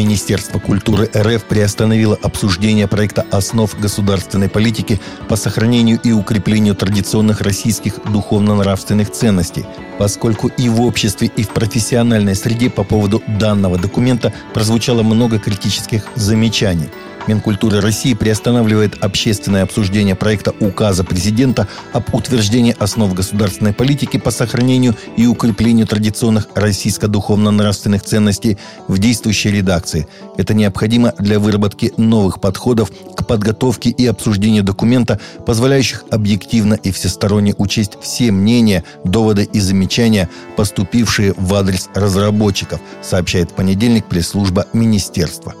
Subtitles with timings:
[0.00, 4.98] Министерство культуры РФ приостановило обсуждение проекта основ государственной политики
[5.28, 9.66] по сохранению и укреплению традиционных российских духовно-нравственных ценностей,
[9.98, 16.06] поскольку и в обществе, и в профессиональной среде по поводу данного документа прозвучало много критических
[16.16, 16.88] замечаний–
[17.26, 24.96] Минкультуры России приостанавливает общественное обсуждение проекта указа президента об утверждении основ государственной политики по сохранению
[25.16, 28.58] и укреплению традиционных российско-духовно-нравственных ценностей
[28.88, 30.08] в действующей редакции.
[30.36, 37.54] Это необходимо для выработки новых подходов к подготовке и обсуждению документа, позволяющих объективно и всесторонне
[37.58, 45.54] учесть все мнения, доводы и замечания, поступившие в адрес разработчиков, сообщает в понедельник пресс-служба министерства.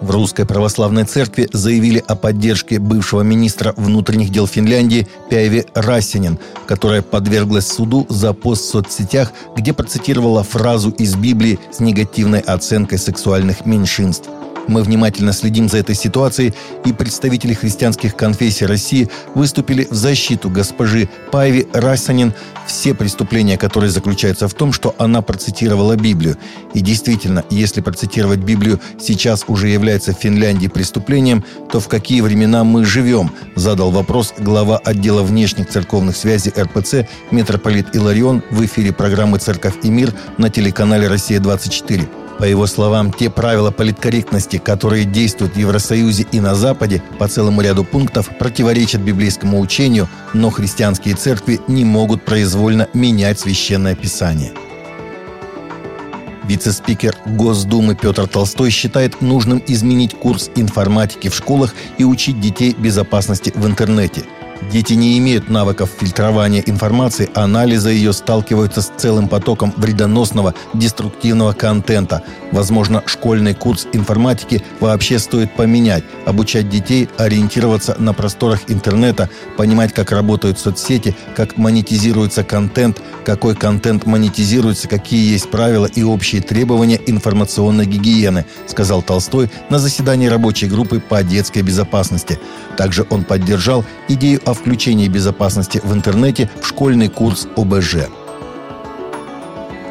[0.00, 7.02] В Русской Православной Церкви заявили о поддержке бывшего министра внутренних дел Финляндии Пяеви Расинин, которая
[7.02, 13.66] подверглась суду за пост в соцсетях, где процитировала фразу из Библии с негативной оценкой сексуальных
[13.66, 14.28] меньшинств.
[14.68, 21.08] Мы внимательно следим за этой ситуацией, и представители христианских конфессий России выступили в защиту госпожи
[21.32, 22.32] Пайви Расанин,
[22.66, 26.36] все преступления которые заключаются в том, что она процитировала Библию.
[26.74, 32.64] И действительно, если процитировать Библию сейчас уже является в Финляндии преступлением, то в какие времена
[32.64, 33.30] мы живем?
[33.56, 39.90] Задал вопрос глава отдела внешних церковных связей РПЦ митрополит Иларион в эфире программы «Церковь и
[39.90, 42.27] мир» на телеканале «Россия-24».
[42.38, 47.60] По его словам, те правила политкорректности, которые действуют в Евросоюзе и на Западе по целому
[47.62, 54.52] ряду пунктов, противоречат библейскому учению, но христианские церкви не могут произвольно менять священное писание.
[56.44, 63.52] Вице-спикер Госдумы Петр Толстой считает нужным изменить курс информатики в школах и учить детей безопасности
[63.54, 64.22] в интернете–
[64.62, 72.22] Дети не имеют навыков фильтрования информации, анализа ее, сталкиваются с целым потоком вредоносного, деструктивного контента.
[72.52, 80.12] Возможно, школьный курс информатики вообще стоит поменять, обучать детей ориентироваться на просторах интернета, понимать, как
[80.12, 87.86] работают соцсети, как монетизируется контент, какой контент монетизируется, какие есть правила и общие требования информационной
[87.86, 92.38] гигиены, сказал Толстой на заседании рабочей группы по детской безопасности.
[92.76, 98.08] Также он поддержал идею о включении безопасности в интернете в школьный курс ОБЖ.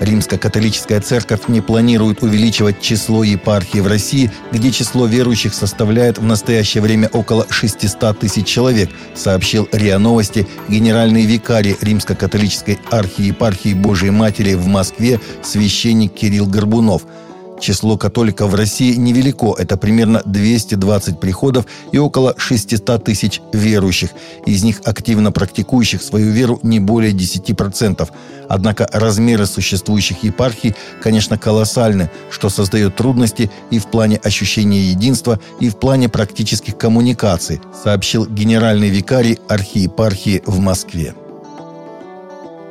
[0.00, 6.82] Римско-католическая церковь не планирует увеличивать число епархий в России, где число верующих составляет в настоящее
[6.82, 14.66] время около 600 тысяч человек, сообщил РИА Новости генеральный викарий Римско-католической архиепархии Божией Матери в
[14.66, 17.02] Москве священник Кирилл Горбунов–
[17.60, 24.10] Число католиков в России невелико, это примерно 220 приходов и около 600 тысяч верующих.
[24.46, 28.08] Из них активно практикующих свою веру не более 10%.
[28.48, 35.68] Однако размеры существующих епархий, конечно, колоссальны, что создает трудности и в плане ощущения единства, и
[35.68, 41.14] в плане практических коммуникаций, сообщил генеральный викарий архиепархии в Москве.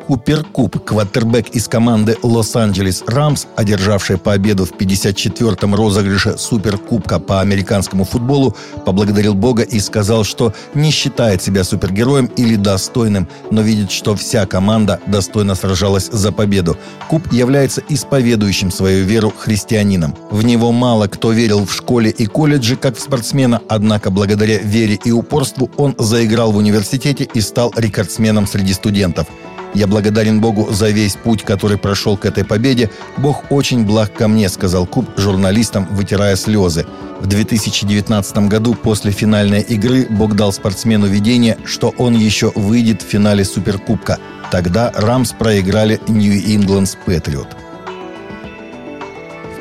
[0.09, 8.05] Купер Куб, квотербек из команды Лос-Анджелес Рамс, одержавший победу в 54-м розыгрыше Суперкубка по американскому
[8.05, 14.15] футболу, поблагодарил Бога и сказал, что не считает себя супергероем или достойным, но видит, что
[14.15, 16.75] вся команда достойно сражалась за победу.
[17.07, 20.15] Куб является исповедующим свою веру христианином.
[20.31, 24.99] В него мало кто верил в школе и колледже как в спортсмена, однако благодаря вере
[25.03, 29.27] и упорству он заиграл в университете и стал рекордсменом среди студентов.
[29.73, 32.89] Я благодарен Богу за весь путь, который прошел к этой победе.
[33.17, 36.85] Бог очень благ ко мне, сказал Куб журналистам, вытирая слезы.
[37.19, 43.05] В 2019 году после финальной игры Бог дал спортсмену видение, что он еще выйдет в
[43.05, 44.19] финале Суперкубка.
[44.51, 47.68] Тогда Рамс проиграли Нью-Ингландс Патриот.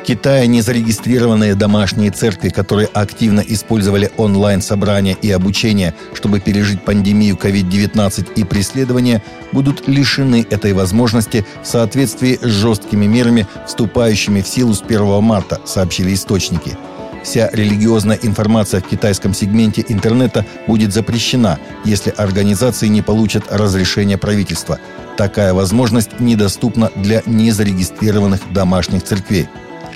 [0.09, 8.43] Китае незарегистрированные домашние церкви, которые активно использовали онлайн-собрания и обучение, чтобы пережить пандемию COVID-19 и
[8.43, 9.21] преследования,
[9.51, 15.61] будут лишены этой возможности в соответствии с жесткими мерами, вступающими в силу с 1 марта,
[15.65, 16.75] сообщили источники.
[17.23, 24.79] Вся религиозная информация в китайском сегменте интернета будет запрещена, если организации не получат разрешение правительства.
[25.17, 29.47] Такая возможность недоступна для незарегистрированных домашних церквей.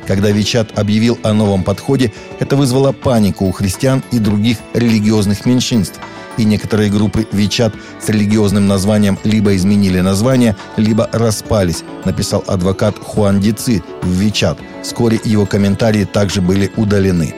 [0.08, 6.00] Когда Вичат объявил о новом подходе, это вызвало панику у христиан и других религиозных меньшинств.
[6.38, 13.40] И некоторые группы Вичат с религиозным названием либо изменили название, либо распались, написал адвокат Хуан
[13.40, 14.58] Дици в Вичат.
[14.82, 17.36] Вскоре его комментарии также были удалены.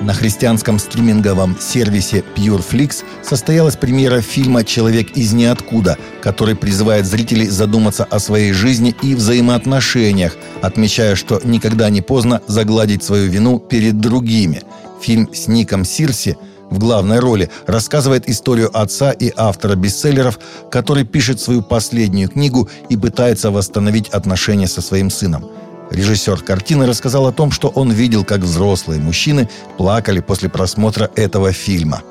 [0.00, 8.04] На христианском стриминговом сервисе PureFlix состоялась премьера фильма «Человек из ниоткуда», который призывает зрителей задуматься
[8.04, 14.62] о своей жизни и взаимоотношениях, отмечая, что никогда не поздно загладить свою вину перед другими.
[15.02, 16.38] Фильм с Ником Сирси
[16.70, 20.38] в главной роли рассказывает историю отца и автора бестселлеров,
[20.70, 25.50] который пишет свою последнюю книгу и пытается восстановить отношения со своим сыном–
[25.90, 31.52] Режиссер картины рассказал о том, что он видел, как взрослые мужчины плакали после просмотра этого
[31.52, 32.02] фильма.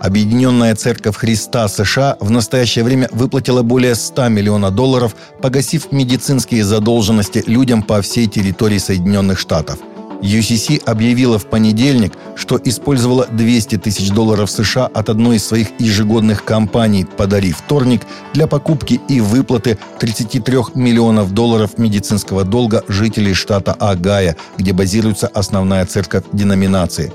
[0.00, 7.42] Объединенная Церковь Христа США в настоящее время выплатила более 100 миллионов долларов, погасив медицинские задолженности
[7.46, 9.78] людям по всей территории Соединенных Штатов–
[10.20, 16.44] UCC объявила в понедельник, что использовала 200 тысяч долларов США от одной из своих ежегодных
[16.44, 18.02] компаний «Подари вторник»
[18.32, 25.86] для покупки и выплаты 33 миллионов долларов медицинского долга жителей штата Агая, где базируется основная
[25.86, 27.12] церковь деноминации.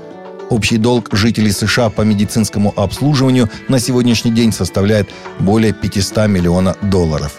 [0.50, 5.08] Общий долг жителей США по медицинскому обслуживанию на сегодняшний день составляет
[5.38, 7.38] более 500 миллионов долларов.